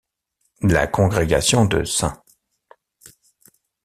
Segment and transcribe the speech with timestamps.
[0.63, 2.07] La congrégation de St.